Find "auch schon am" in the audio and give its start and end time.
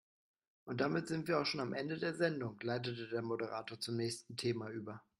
1.39-1.75